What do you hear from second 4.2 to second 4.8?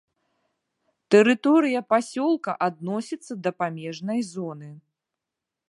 зоны.